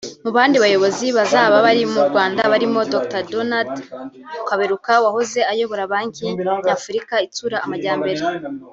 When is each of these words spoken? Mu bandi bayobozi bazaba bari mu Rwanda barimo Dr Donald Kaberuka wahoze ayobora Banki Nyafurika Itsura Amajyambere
Mu 0.23 0.31
bandi 0.37 0.57
bayobozi 0.63 1.07
bazaba 1.17 1.55
bari 1.65 1.83
mu 1.93 2.01
Rwanda 2.09 2.41
barimo 2.51 2.79
Dr 2.93 3.21
Donald 3.33 3.73
Kaberuka 4.47 4.93
wahoze 5.05 5.39
ayobora 5.51 5.91
Banki 5.91 6.25
Nyafurika 6.65 7.15
Itsura 7.27 7.57
Amajyambere 7.65 8.21